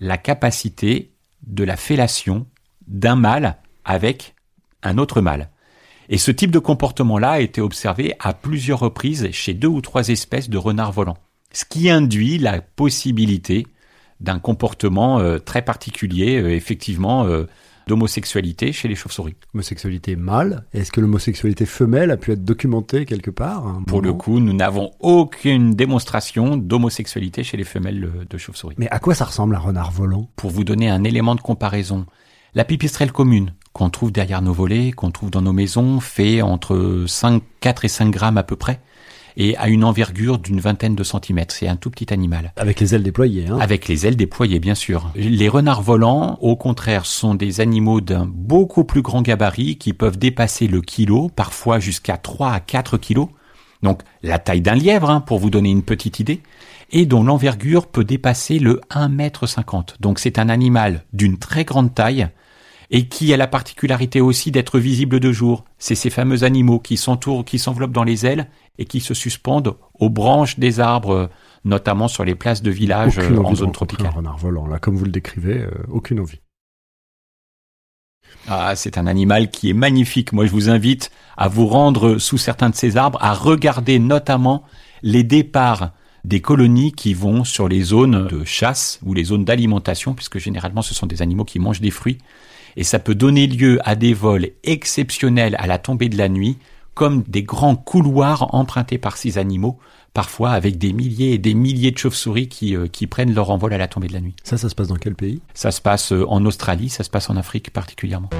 la 0.00 0.18
capacité 0.18 1.12
de 1.46 1.64
la 1.64 1.76
fellation 1.76 2.46
d'un 2.86 3.16
mâle 3.16 3.56
avec 3.84 4.34
un 4.82 4.98
autre 4.98 5.20
mâle. 5.20 5.50
Et 6.08 6.18
ce 6.18 6.30
type 6.30 6.50
de 6.50 6.58
comportement-là 6.58 7.32
a 7.32 7.40
été 7.40 7.60
observé 7.60 8.14
à 8.20 8.32
plusieurs 8.32 8.80
reprises 8.80 9.30
chez 9.32 9.54
deux 9.54 9.68
ou 9.68 9.80
trois 9.80 10.08
espèces 10.08 10.48
de 10.48 10.58
renards 10.58 10.92
volants, 10.92 11.18
ce 11.52 11.64
qui 11.64 11.90
induit 11.90 12.38
la 12.38 12.60
possibilité 12.60 13.66
d'un 14.20 14.38
comportement 14.38 15.18
euh, 15.18 15.38
très 15.38 15.62
particulier, 15.62 16.40
euh, 16.40 16.54
effectivement, 16.54 17.26
euh, 17.26 17.46
d'homosexualité 17.86 18.72
chez 18.72 18.88
les 18.88 18.94
chauves-souris. 18.94 19.36
Homosexualité 19.54 20.16
mâle. 20.16 20.64
Est-ce 20.72 20.90
que 20.90 21.00
l'homosexualité 21.00 21.66
femelle 21.66 22.10
a 22.10 22.16
pu 22.16 22.32
être 22.32 22.44
documentée 22.44 23.06
quelque 23.06 23.30
part 23.30 23.80
Pour 23.86 24.02
le 24.02 24.12
coup, 24.12 24.40
nous 24.40 24.52
n'avons 24.52 24.92
aucune 25.00 25.74
démonstration 25.74 26.56
d'homosexualité 26.56 27.44
chez 27.44 27.56
les 27.56 27.64
femelles 27.64 28.26
de 28.28 28.38
chauves-souris. 28.38 28.76
Mais 28.78 28.88
à 28.90 28.98
quoi 28.98 29.14
ça 29.14 29.24
ressemble 29.24 29.54
un 29.54 29.60
renard 29.60 29.92
volant? 29.92 30.28
Pour 30.36 30.50
vous 30.50 30.64
donner 30.64 30.88
un 30.88 31.04
élément 31.04 31.36
de 31.36 31.40
comparaison, 31.40 32.06
la 32.54 32.64
pipistrelle 32.64 33.12
commune, 33.12 33.54
qu'on 33.72 33.90
trouve 33.90 34.10
derrière 34.10 34.42
nos 34.42 34.52
volets, 34.52 34.90
qu'on 34.90 35.10
trouve 35.10 35.30
dans 35.30 35.42
nos 35.42 35.52
maisons, 35.52 36.00
fait 36.00 36.42
entre 36.42 37.04
5, 37.06 37.42
4 37.60 37.84
et 37.84 37.88
5 37.88 38.10
grammes 38.10 38.38
à 38.38 38.42
peu 38.42 38.56
près 38.56 38.80
et 39.36 39.56
a 39.56 39.68
une 39.68 39.84
envergure 39.84 40.38
d'une 40.38 40.60
vingtaine 40.60 40.94
de 40.94 41.04
centimètres. 41.04 41.54
C'est 41.54 41.68
un 41.68 41.76
tout 41.76 41.90
petit 41.90 42.12
animal. 42.12 42.52
Avec 42.56 42.80
les 42.80 42.94
ailes 42.94 43.02
déployées. 43.02 43.46
Hein 43.48 43.58
Avec 43.60 43.88
les 43.88 44.06
ailes 44.06 44.16
déployées, 44.16 44.58
bien 44.58 44.74
sûr. 44.74 45.10
Les 45.14 45.48
renards 45.48 45.82
volants, 45.82 46.38
au 46.40 46.56
contraire, 46.56 47.06
sont 47.06 47.34
des 47.34 47.60
animaux 47.60 48.00
d'un 48.00 48.26
beaucoup 48.26 48.84
plus 48.84 49.02
grand 49.02 49.22
gabarit 49.22 49.76
qui 49.76 49.92
peuvent 49.92 50.18
dépasser 50.18 50.66
le 50.66 50.80
kilo, 50.80 51.28
parfois 51.28 51.78
jusqu'à 51.78 52.16
3 52.16 52.52
à 52.52 52.60
4 52.60 52.98
kilos. 52.98 53.28
Donc 53.82 54.02
la 54.22 54.38
taille 54.38 54.62
d'un 54.62 54.74
lièvre, 54.74 55.10
hein, 55.10 55.20
pour 55.20 55.38
vous 55.38 55.50
donner 55.50 55.70
une 55.70 55.82
petite 55.82 56.18
idée, 56.18 56.40
et 56.90 57.04
dont 57.04 57.22
l'envergure 57.22 57.86
peut 57.86 58.04
dépasser 58.04 58.58
le 58.58 58.80
1 58.90 59.08
mètre 59.08 59.46
50. 59.46 59.96
Donc 60.00 60.18
c'est 60.18 60.38
un 60.38 60.48
animal 60.48 61.04
d'une 61.12 61.38
très 61.38 61.64
grande 61.64 61.94
taille, 61.94 62.28
et 62.90 63.08
qui 63.08 63.32
a 63.32 63.36
la 63.36 63.46
particularité 63.46 64.20
aussi 64.20 64.50
d'être 64.50 64.78
visible 64.78 65.20
de 65.20 65.32
jour. 65.32 65.64
C'est 65.78 65.94
ces 65.94 66.10
fameux 66.10 66.44
animaux 66.44 66.78
qui 66.78 66.96
s'entourent, 66.96 67.44
qui 67.44 67.58
s'enveloppent 67.58 67.92
dans 67.92 68.04
les 68.04 68.26
ailes 68.26 68.48
et 68.78 68.84
qui 68.84 69.00
se 69.00 69.14
suspendent 69.14 69.76
aux 69.94 70.10
branches 70.10 70.58
des 70.58 70.80
arbres, 70.80 71.30
notamment 71.64 72.08
sur 72.08 72.24
les 72.24 72.34
places 72.34 72.62
de 72.62 72.70
village 72.70 73.18
en 73.18 73.54
zone 73.54 73.72
tropicale. 73.72 74.08
Un 74.08 74.10
renard 74.10 74.38
volant, 74.38 74.66
là, 74.66 74.78
comme 74.78 74.96
vous 74.96 75.04
le 75.04 75.10
décrivez, 75.10 75.58
euh, 75.58 75.70
aucune 75.88 76.20
envie. 76.20 76.40
Ah, 78.48 78.76
c'est 78.76 78.98
un 78.98 79.06
animal 79.06 79.50
qui 79.50 79.70
est 79.70 79.74
magnifique. 79.74 80.32
Moi, 80.32 80.46
je 80.46 80.52
vous 80.52 80.68
invite 80.70 81.10
à 81.36 81.48
vous 81.48 81.66
rendre 81.66 82.18
sous 82.18 82.38
certains 82.38 82.70
de 82.70 82.76
ces 82.76 82.96
arbres, 82.96 83.18
à 83.20 83.34
regarder 83.34 83.98
notamment 83.98 84.62
les 85.02 85.24
départs 85.24 85.92
des 86.24 86.40
colonies 86.40 86.92
qui 86.92 87.14
vont 87.14 87.44
sur 87.44 87.68
les 87.68 87.82
zones 87.82 88.26
de 88.26 88.44
chasse 88.44 89.00
ou 89.04 89.14
les 89.14 89.24
zones 89.24 89.44
d'alimentation, 89.44 90.14
puisque 90.14 90.38
généralement 90.38 90.82
ce 90.82 90.94
sont 90.94 91.06
des 91.06 91.22
animaux 91.22 91.44
qui 91.44 91.58
mangent 91.58 91.80
des 91.80 91.90
fruits 91.90 92.18
et 92.76 92.84
ça 92.84 92.98
peut 92.98 93.14
donner 93.14 93.46
lieu 93.46 93.78
à 93.84 93.94
des 93.94 94.14
vols 94.14 94.48
exceptionnels 94.64 95.56
à 95.58 95.66
la 95.66 95.78
tombée 95.78 96.08
de 96.08 96.18
la 96.18 96.28
nuit, 96.28 96.58
comme 96.94 97.22
des 97.28 97.42
grands 97.42 97.76
couloirs 97.76 98.54
empruntés 98.54 98.98
par 98.98 99.16
ces 99.16 99.38
animaux, 99.38 99.78
parfois 100.14 100.50
avec 100.50 100.78
des 100.78 100.92
milliers 100.92 101.34
et 101.34 101.38
des 101.38 101.54
milliers 101.54 101.90
de 101.90 101.98
chauves-souris 101.98 102.48
qui, 102.48 102.74
euh, 102.74 102.86
qui 102.86 103.06
prennent 103.06 103.34
leur 103.34 103.50
envol 103.50 103.72
à 103.74 103.78
la 103.78 103.86
tombée 103.86 104.08
de 104.08 104.14
la 104.14 104.20
nuit. 104.20 104.34
Ça, 104.44 104.56
ça 104.56 104.70
se 104.70 104.74
passe 104.74 104.88
dans 104.88 104.96
quel 104.96 105.14
pays? 105.14 105.42
Ça 105.52 105.70
se 105.70 105.82
passe 105.82 106.12
euh, 106.12 106.24
en 106.28 106.44
Australie, 106.46 106.88
ça 106.88 107.04
se 107.04 107.10
passe 107.10 107.28
en 107.28 107.36
Afrique 107.36 107.70
particulièrement. 107.70 108.30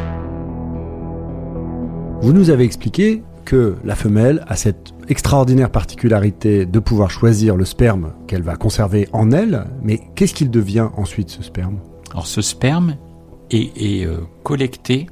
Vous 2.23 2.33
nous 2.33 2.49
avez 2.49 2.65
expliqué 2.65 3.23
que 3.45 3.77
la 3.85 3.95
femelle 3.95 4.43
a 4.49 4.57
cette 4.57 4.95
extraordinaire 5.09 5.71
particularité 5.71 6.67
de 6.67 6.79
pouvoir 6.79 7.11
choisir 7.11 7.57
le 7.57 7.65
sperme 7.65 8.15
qu'elle 8.27 8.43
va 8.43 8.57
conserver 8.57 9.09
en 9.13 9.31
elle, 9.31 9.67
mais 9.83 10.01
qu'est-ce 10.17 10.35
qu'il 10.35 10.51
devient 10.51 10.89
ensuite 10.97 11.29
ce 11.29 11.43
sperme? 11.43 11.79
Alors 12.11 12.27
ce 12.27 12.41
sperme, 12.41 12.97
est, 13.51 14.07
euh, 14.07 14.25
collecté 14.43 15.07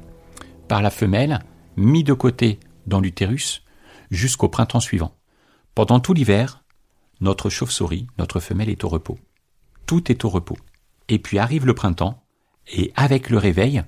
par 0.67 0.81
la 0.81 0.89
femelle, 0.89 1.39
mis 1.77 2.03
de 2.03 2.13
côté 2.13 2.59
dans 2.85 2.99
l'utérus 2.99 3.63
jusqu'au 4.11 4.49
printemps 4.49 4.79
suivant. 4.79 5.15
Pendant 5.73 5.99
tout 5.99 6.13
l'hiver, 6.13 6.63
notre 7.21 7.49
chauve-souris, 7.49 8.07
notre 8.17 8.39
femelle 8.39 8.69
est 8.69 8.83
au 8.83 8.89
repos. 8.89 9.17
Tout 9.85 10.11
est 10.11 10.25
au 10.25 10.29
repos. 10.29 10.57
Et 11.09 11.19
puis 11.19 11.37
arrive 11.37 11.65
le 11.65 11.75
printemps, 11.75 12.23
et 12.67 12.91
avec 12.95 13.29
le 13.29 13.37
réveil, 13.37 13.83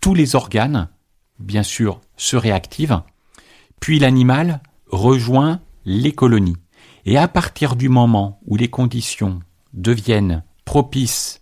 tous 0.00 0.14
les 0.14 0.36
organes, 0.36 0.88
bien 1.38 1.62
sûr, 1.62 2.00
se 2.16 2.36
réactivent, 2.36 3.02
puis 3.80 3.98
l'animal 3.98 4.62
rejoint 4.90 5.60
les 5.84 6.12
colonies. 6.12 6.56
Et 7.04 7.18
à 7.18 7.26
partir 7.26 7.74
du 7.74 7.88
moment 7.88 8.40
où 8.46 8.56
les 8.56 8.68
conditions 8.68 9.40
deviennent 9.72 10.44
propices 10.64 11.41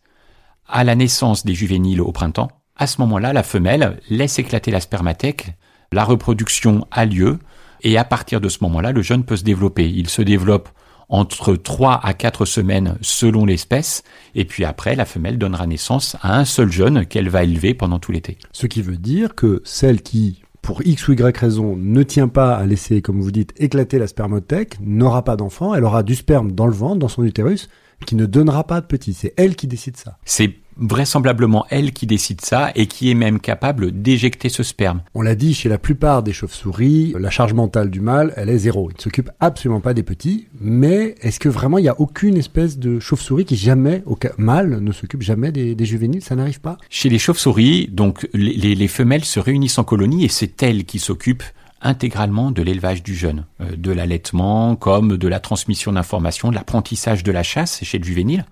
à 0.72 0.84
la 0.84 0.94
naissance 0.94 1.44
des 1.44 1.54
juvéniles 1.54 2.00
au 2.00 2.12
printemps, 2.12 2.48
à 2.76 2.86
ce 2.86 3.00
moment-là, 3.02 3.32
la 3.32 3.42
femelle 3.42 4.00
laisse 4.08 4.38
éclater 4.38 4.70
la 4.70 4.80
spermathèque, 4.80 5.54
la 5.92 6.04
reproduction 6.04 6.86
a 6.90 7.04
lieu, 7.04 7.38
et 7.82 7.98
à 7.98 8.04
partir 8.04 8.40
de 8.40 8.48
ce 8.48 8.58
moment-là, 8.62 8.92
le 8.92 9.02
jeune 9.02 9.24
peut 9.24 9.36
se 9.36 9.44
développer. 9.44 9.88
Il 9.88 10.08
se 10.08 10.22
développe 10.22 10.68
entre 11.08 11.56
3 11.56 12.00
à 12.02 12.14
4 12.14 12.44
semaines 12.44 12.96
selon 13.00 13.44
l'espèce, 13.44 14.02
et 14.34 14.44
puis 14.44 14.64
après, 14.64 14.94
la 14.94 15.04
femelle 15.04 15.38
donnera 15.38 15.66
naissance 15.66 16.16
à 16.22 16.38
un 16.38 16.44
seul 16.44 16.70
jeune 16.70 17.04
qu'elle 17.04 17.28
va 17.28 17.42
élever 17.42 17.74
pendant 17.74 17.98
tout 17.98 18.12
l'été. 18.12 18.38
Ce 18.52 18.66
qui 18.66 18.80
veut 18.80 18.96
dire 18.96 19.34
que 19.34 19.60
celle 19.64 20.02
qui, 20.02 20.42
pour 20.62 20.86
X 20.86 21.08
ou 21.08 21.12
Y 21.12 21.36
raison, 21.36 21.76
ne 21.76 22.02
tient 22.02 22.28
pas 22.28 22.54
à 22.54 22.64
laisser, 22.64 23.02
comme 23.02 23.20
vous 23.20 23.32
dites, 23.32 23.52
éclater 23.56 23.98
la 23.98 24.06
spermathèque, 24.06 24.78
n'aura 24.80 25.24
pas 25.24 25.36
d'enfant, 25.36 25.74
elle 25.74 25.84
aura 25.84 26.02
du 26.02 26.14
sperme 26.14 26.52
dans 26.52 26.66
le 26.66 26.72
ventre, 26.72 26.98
dans 26.98 27.08
son 27.08 27.24
utérus, 27.24 27.68
qui 28.06 28.14
ne 28.14 28.26
donnera 28.26 28.64
pas 28.64 28.80
de 28.80 28.86
petit. 28.86 29.12
C'est 29.12 29.34
elle 29.36 29.56
qui 29.56 29.66
décide 29.66 29.96
ça. 29.96 30.16
C'est 30.24 30.54
vraisemblablement 30.76 31.66
elle 31.70 31.92
qui 31.92 32.06
décide 32.06 32.40
ça 32.40 32.70
et 32.74 32.86
qui 32.86 33.10
est 33.10 33.14
même 33.14 33.40
capable 33.40 33.92
d'éjecter 33.92 34.48
ce 34.48 34.62
sperme. 34.62 35.02
On 35.14 35.22
l'a 35.22 35.34
dit, 35.34 35.54
chez 35.54 35.68
la 35.68 35.78
plupart 35.78 36.22
des 36.22 36.32
chauves-souris, 36.32 37.14
la 37.18 37.30
charge 37.30 37.52
mentale 37.52 37.90
du 37.90 38.00
mâle, 38.00 38.32
elle 38.36 38.48
est 38.48 38.58
zéro. 38.58 38.90
Il 38.90 38.96
ne 38.96 39.00
s'occupe 39.00 39.30
absolument 39.40 39.80
pas 39.80 39.94
des 39.94 40.02
petits. 40.02 40.48
Mais 40.60 41.14
est-ce 41.20 41.40
que 41.40 41.48
vraiment 41.48 41.78
il 41.78 41.82
n'y 41.82 41.88
a 41.88 42.00
aucune 42.00 42.36
espèce 42.36 42.78
de 42.78 42.98
chauve-souris 42.98 43.44
qui 43.44 43.56
jamais, 43.56 44.02
au 44.06 44.18
mâle, 44.38 44.80
ne 44.80 44.92
s'occupe 44.92 45.22
jamais 45.22 45.52
des, 45.52 45.84
juvéniles? 45.84 46.22
Ça 46.22 46.36
n'arrive 46.36 46.60
pas? 46.60 46.78
Chez 46.88 47.08
les 47.08 47.18
chauves-souris, 47.18 47.88
donc 47.90 48.28
les, 48.32 48.74
les 48.74 48.88
femelles 48.88 49.24
se 49.24 49.40
réunissent 49.40 49.78
en 49.78 49.84
colonie 49.84 50.24
et 50.24 50.28
c'est 50.28 50.62
elles 50.62 50.84
qui 50.84 50.98
s'occupent 50.98 51.44
intégralement 51.82 52.50
de 52.50 52.62
l'élevage 52.62 53.02
du 53.02 53.14
jeune, 53.14 53.46
euh, 53.60 53.76
de 53.76 53.92
l'allaitement 53.92 54.76
comme 54.76 55.16
de 55.16 55.28
la 55.28 55.40
transmission 55.40 55.92
d'informations, 55.92 56.50
de 56.50 56.54
l'apprentissage 56.54 57.22
de 57.24 57.32
la 57.32 57.42
chasse 57.42 57.82
chez 57.82 57.98
le 57.98 58.04
juvénile. 58.04 58.44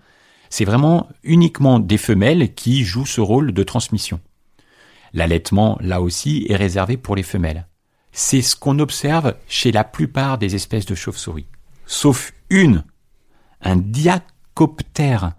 C'est 0.51 0.65
vraiment 0.65 1.09
uniquement 1.23 1.79
des 1.79 1.99
femelles 1.99 2.55
qui 2.55 2.85
jouent 2.85 3.07
ce 3.07 3.21
rôle 3.21 3.53
de 3.53 3.63
transmission. 3.63 4.21
L'allaitement, 5.13 5.79
là 5.81 6.01
aussi, 6.01 6.47
est 6.49 6.57
réservé 6.57 6.97
pour 6.97 7.17
les 7.17 7.23
femelles. 7.23 7.67
C'est 8.13 8.43
ce 8.43 8.57
qu'on 8.57 8.79
observe 8.79 9.35
chez 9.49 9.73
la 9.73 9.85
plupart 9.85 10.39
des 10.39 10.55
espèces 10.55 10.87
de 10.87 10.95
chauves-souris. 10.95 11.47
Sauf 11.87 12.33
une, 12.51 12.85
un 13.63 13.77
diacoptère, 13.77 15.33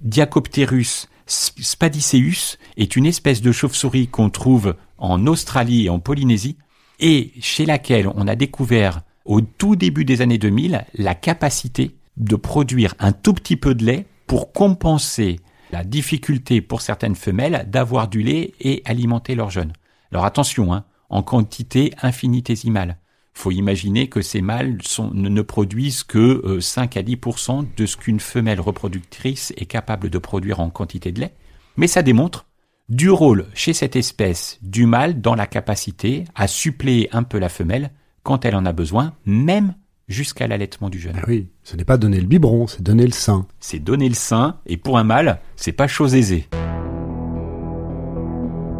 Diacopterus 0.00 1.08
spadiceus, 1.26 2.58
est 2.76 2.96
une 2.96 3.06
espèce 3.06 3.40
de 3.40 3.52
chauve-souris 3.52 4.08
qu'on 4.08 4.30
trouve 4.30 4.76
en 4.98 5.26
Australie 5.26 5.86
et 5.86 5.90
en 5.90 5.98
Polynésie, 5.98 6.56
et 7.00 7.32
chez 7.40 7.66
laquelle 7.66 8.08
on 8.14 8.28
a 8.28 8.36
découvert 8.36 9.02
au 9.24 9.40
tout 9.40 9.76
début 9.76 10.04
des 10.04 10.22
années 10.22 10.38
2000 10.38 10.84
la 10.94 11.14
capacité 11.14 11.96
de 12.16 12.36
produire 12.36 12.94
un 12.98 13.12
tout 13.12 13.34
petit 13.34 13.56
peu 13.56 13.74
de 13.74 13.84
lait 13.84 14.06
pour 14.26 14.52
compenser 14.52 15.40
la 15.72 15.84
difficulté 15.84 16.60
pour 16.60 16.80
certaines 16.80 17.14
femelles 17.14 17.66
d'avoir 17.68 18.08
du 18.08 18.22
lait 18.22 18.54
et 18.60 18.82
alimenter 18.84 19.34
leurs 19.34 19.50
jeunes. 19.50 19.72
Alors 20.12 20.24
attention, 20.24 20.72
hein, 20.72 20.84
en 21.10 21.22
quantité 21.22 21.92
infinitésimale. 22.02 22.98
Faut 23.34 23.50
imaginer 23.50 24.08
que 24.08 24.22
ces 24.22 24.40
mâles 24.40 24.78
ne, 25.12 25.42
produisent 25.42 26.04
que 26.04 26.58
5 26.58 26.96
euh, 26.96 27.00
à 27.00 27.02
10% 27.02 27.66
de 27.76 27.86
ce 27.86 27.96
qu'une 27.96 28.20
femelle 28.20 28.60
reproductrice 28.60 29.52
est 29.58 29.66
capable 29.66 30.08
de 30.08 30.18
produire 30.18 30.60
en 30.60 30.70
quantité 30.70 31.12
de 31.12 31.20
lait. 31.20 31.34
Mais 31.76 31.86
ça 31.86 32.02
démontre 32.02 32.46
du 32.88 33.10
rôle 33.10 33.46
chez 33.52 33.74
cette 33.74 33.96
espèce 33.96 34.58
du 34.62 34.86
mâle 34.86 35.20
dans 35.20 35.34
la 35.34 35.46
capacité 35.46 36.24
à 36.34 36.46
suppléer 36.46 37.08
un 37.12 37.24
peu 37.24 37.38
la 37.38 37.48
femelle 37.48 37.90
quand 38.22 38.44
elle 38.44 38.56
en 38.56 38.64
a 38.64 38.72
besoin, 38.72 39.12
même 39.26 39.74
jusqu'à 40.08 40.46
l'allaitement 40.46 40.88
du 40.88 40.98
jeune. 40.98 41.16
Ah 41.18 41.24
oui, 41.26 41.48
ce 41.62 41.76
n'est 41.76 41.84
pas 41.84 41.96
donner 41.96 42.20
le 42.20 42.26
biberon, 42.26 42.66
c'est 42.66 42.82
donner 42.82 43.06
le 43.06 43.12
sein. 43.12 43.46
C'est 43.60 43.78
donner 43.78 44.08
le 44.08 44.14
sein, 44.14 44.56
et 44.66 44.76
pour 44.76 44.98
un 44.98 45.04
mâle, 45.04 45.40
c'est 45.56 45.72
pas 45.72 45.86
chose 45.88 46.14
aisée. 46.14 46.48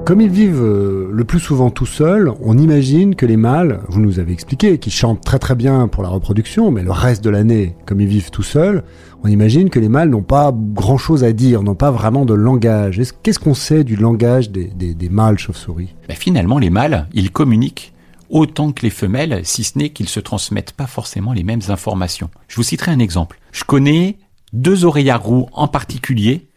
Comme 0.07 0.21
ils 0.21 0.31
vivent 0.31 0.63
euh, 0.63 1.09
le 1.11 1.25
plus 1.25 1.41
souvent 1.41 1.69
tout 1.69 1.85
seuls, 1.85 2.33
on 2.41 2.57
imagine 2.57 3.17
que 3.17 3.27
les 3.27 3.37
mâles, 3.37 3.81
vous 3.89 4.01
nous 4.01 4.21
avez 4.21 4.33
expliqué, 4.33 4.79
qu'ils 4.79 4.93
chantent 4.93 5.25
très 5.25 5.41
très 5.41 5.57
bien 5.57 5.89
pour 5.89 6.05
la 6.05 6.09
reproduction, 6.09 6.71
mais 6.71 6.85
le 6.85 6.93
reste 6.93 7.25
de 7.25 7.31
l'année, 7.31 7.75
comme 7.87 8.01
ils 8.01 8.07
vivent 8.07 8.31
tout 8.31 8.45
seuls, 8.45 8.85
on 9.25 9.29
imagine 9.29 9.69
que 9.69 9.81
les 9.81 9.89
mâles 9.89 10.11
n'ont 10.11 10.23
pas 10.23 10.55
grand 10.55 10.97
chose 10.97 11.25
à 11.25 11.33
dire, 11.33 11.65
n'ont 11.65 11.75
pas 11.75 11.91
vraiment 11.91 12.25
de 12.25 12.35
langage. 12.35 13.03
Qu'est-ce 13.25 13.41
qu'on 13.41 13.55
sait 13.55 13.83
du 13.83 13.97
langage 13.97 14.53
des, 14.53 15.09
mâles 15.11 15.39
chauves-souris? 15.39 15.97
Ben 16.07 16.17
Finalement, 16.17 16.61
les 16.61 16.71
mâles, 16.71 17.09
ils 17.13 17.33
communiquent 17.33 17.93
autant 18.29 18.73
que 18.73 18.83
les 18.83 18.91
femelles, 18.91 19.41
si 19.45 19.65
ce 19.65 19.79
n'est 19.79 19.91
qu'ils 19.91 20.09
se 20.09 20.21
transmettent 20.21 20.73
pas 20.73 20.87
forcément 20.87 21.33
les 21.33 21.45
mêmes 21.45 21.63
informations. 21.69 22.31
Je 22.49 22.57
vous 22.57 22.63
citerai 22.63 22.91
un 22.91 22.99
exemple. 22.99 23.39
Je 23.53 23.65
connais 23.65 24.19
deux 24.53 24.85
oreillards 24.85 25.23
roux 25.23 25.49
en 25.53 25.69
particulier 25.69 26.49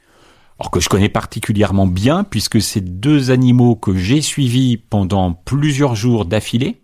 alors 0.60 0.72
que 0.72 0.82
je 0.82 0.90
connais 0.90 1.10
particulièrement 1.10 1.88
bien 1.88 2.26
puisque 2.26 2.62
c'est 2.62 2.82
deux 2.82 3.32
animaux 3.32 3.76
que 3.76 3.96
j'ai 3.96 4.22
suivis 4.22 4.76
pendant 4.76 5.32
plusieurs 5.32 5.96
jours 5.96 6.26
d'affilée. 6.26 6.82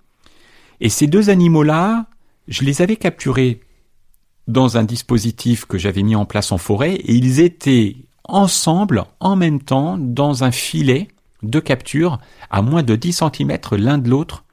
Et 0.80 0.89
ces 0.89 1.08
deux 1.08 1.30
animaux-là, 1.30 2.06
je 2.48 2.63
les 2.63 2.82
avais 2.82 2.96
capturés 2.96 3.62
dans 4.48 4.77
un 4.77 4.84
dispositif 4.84 5.65
que 5.65 5.77
j'avais 5.77 6.04
mis 6.04 6.15
en 6.15 6.25
place 6.25 6.51
en 6.51 6.58
forêt 6.58 6.94
et 6.94 7.13
ils 7.13 7.42
étaient 7.42 7.98
ensemble 8.24 9.04
en 9.20 9.36
même 9.36 9.62
temps 9.62 9.98
dans 9.98 10.44
un 10.44 10.51
filet 10.51 11.10
de 11.44 11.60
capture 11.60 12.20
à 12.50 12.62
moins 12.62 12.84
de 12.84 12.96
10 12.96 13.24
cm 13.34 13.58
l'un 13.74 13.98
de 13.98 14.10
l'autre 14.10 14.45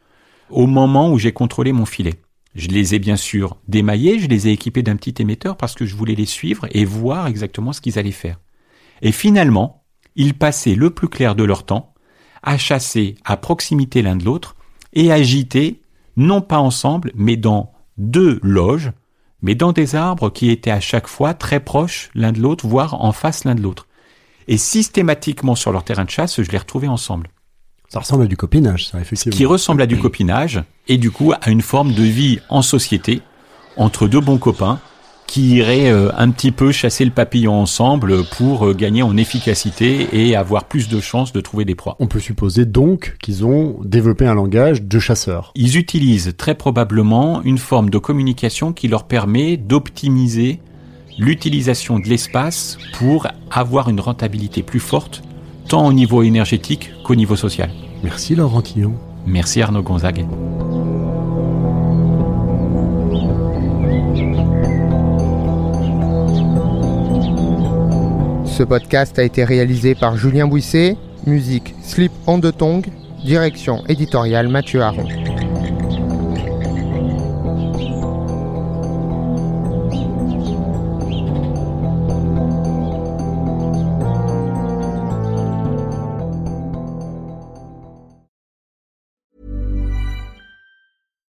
au 0.53 0.67
moment 0.67 1.11
où 1.11 1.19
j'ai 1.19 1.33
contrôlé 1.33 1.73
mon 1.73 1.87
filet. 1.87 2.15
Je 2.55 2.69
les 2.69 2.95
ai 2.95 2.99
bien 2.99 3.17
sûr 3.17 3.57
démaillés, 3.67 4.19
je 4.19 4.29
les 4.29 4.49
ai 4.49 4.53
équipés 4.53 4.83
d'un 4.83 4.97
petit 4.97 5.15
émetteur 5.21 5.57
parce 5.57 5.75
que 5.75 5.87
je 5.87 5.97
voulais 5.97 6.15
les 6.15 6.27
suivre 6.27 6.67
et 6.71 6.85
voir 6.85 7.27
exactement 7.27 7.73
ce 7.73 7.81
qu'ils 7.81 7.99
allaient 7.99 8.13
faire. 8.13 8.39
Et 9.01 9.13
finalement, 9.13 9.85
ils 10.15 10.35
passaient 10.35 10.75
le 10.75 10.91
plus 10.91 11.09
clair 11.09 11.35
de 11.35 11.45
leur 11.45 11.65
temps 11.65 11.95
à 12.43 12.59
chasser 12.59 13.15
à 13.25 13.37
proximité 13.37 14.03
l'un 14.03 14.17
de 14.17 14.25
l'autre 14.25 14.57
et 14.93 15.11
agiter, 15.11 15.81
non 16.17 16.43
pas 16.43 16.59
ensemble, 16.59 17.13
mais 17.15 17.37
dans 17.37 17.73
deux 17.97 18.39
loges, 18.43 18.93
mais 19.41 19.55
dans 19.55 19.73
des 19.73 19.95
arbres 19.95 20.31
qui 20.31 20.51
étaient 20.51 20.71
à 20.71 20.81
chaque 20.81 21.09
fois 21.09 21.33
très 21.33 21.61
proches 21.61 22.11
l'un 22.15 22.33
de 22.33 22.41
l'autre, 22.41 22.67
voire 22.67 23.03
en 23.03 23.13
face 23.13 23.45
l'un 23.45 23.55
de 23.55 23.63
l'autre. 23.63 23.89
Et 24.49 24.59
systématiquement 24.59 25.55
sur 25.55 25.73
leur 25.73 25.85
terrain 25.85 26.05
de 26.05 26.11
chasse, 26.11 26.43
je 26.43 26.51
les 26.51 26.59
retrouvais 26.59 26.89
ensemble. 26.89 27.29
Ça 27.93 28.01
ressemble 28.01 28.23
à 28.23 28.27
du 28.27 28.39
copinage, 28.39 28.87
ça, 28.87 28.99
effectivement. 28.99 29.37
Qui 29.37 29.45
ressemble 29.45 29.83
à 29.83 29.87
du 29.87 29.99
copinage, 29.99 30.63
et 30.89 30.97
du 30.97 31.11
coup 31.11 31.35
à 31.39 31.51
une 31.51 31.61
forme 31.61 31.93
de 31.93 32.03
vie 32.03 32.41
en 32.49 32.63
société, 32.63 33.21
entre 33.77 34.09
deux 34.09 34.21
bons 34.21 34.39
copains, 34.39 34.81
qui 35.27 35.57
iraient 35.57 35.91
euh, 35.91 36.11
un 36.17 36.31
petit 36.31 36.53
peu 36.53 36.73
chasser 36.73 37.05
le 37.05 37.11
papillon 37.11 37.53
ensemble 37.53 38.25
pour 38.25 38.67
euh, 38.67 38.73
gagner 38.73 39.03
en 39.03 39.19
efficacité 39.19 40.09
et 40.11 40.35
avoir 40.37 40.65
plus 40.65 40.89
de 40.89 41.01
chances 41.01 41.35
de 41.35 41.43
trouver 41.43 41.67
des 41.67 41.75
proies. 41.75 41.97
On 41.99 42.07
peut 42.07 42.19
supposer 42.19 42.65
donc 42.65 43.15
qu'ils 43.23 43.45
ont 43.45 43.79
développé 43.85 44.27
un 44.27 44.35
langage 44.35 44.83
de 44.83 44.99
chasseurs. 44.99 45.53
Ils 45.55 45.77
utilisent 45.77 46.33
très 46.39 46.55
probablement 46.55 47.43
une 47.43 47.59
forme 47.59 47.91
de 47.91 47.99
communication 47.99 48.73
qui 48.73 48.89
leur 48.89 49.05
permet 49.05 49.59
d'optimiser 49.59 50.61
l'utilisation 51.19 51.99
de 51.99 52.09
l'espace 52.09 52.79
pour 52.95 53.27
avoir 53.51 53.91
une 53.91 54.01
rentabilité 54.01 54.63
plus 54.63 54.81
forte, 54.81 55.23
tant 55.69 55.87
au 55.87 55.93
niveau 55.93 56.23
énergétique 56.23 56.91
qu'au 57.05 57.15
niveau 57.15 57.37
social. 57.37 57.71
Merci 58.03 58.35
Laurent 58.35 58.61
Quillon. 58.61 58.95
Merci 59.27 59.63
Arnaud 59.63 59.83
Gonzague. 59.83 60.27
Ce 68.47 68.63
podcast 68.63 69.19
a 69.19 69.23
été 69.23 69.45
réalisé 69.45 69.95
par 69.95 70.17
Julien 70.17 70.47
Bouisset, 70.47 70.97
musique 71.27 71.75
Slip 71.83 72.13
on 72.27 72.39
the 72.39 72.57
Tongue, 72.57 72.87
direction 73.25 73.83
éditoriale 73.89 74.49
Mathieu 74.49 74.83
Aron. 74.83 75.07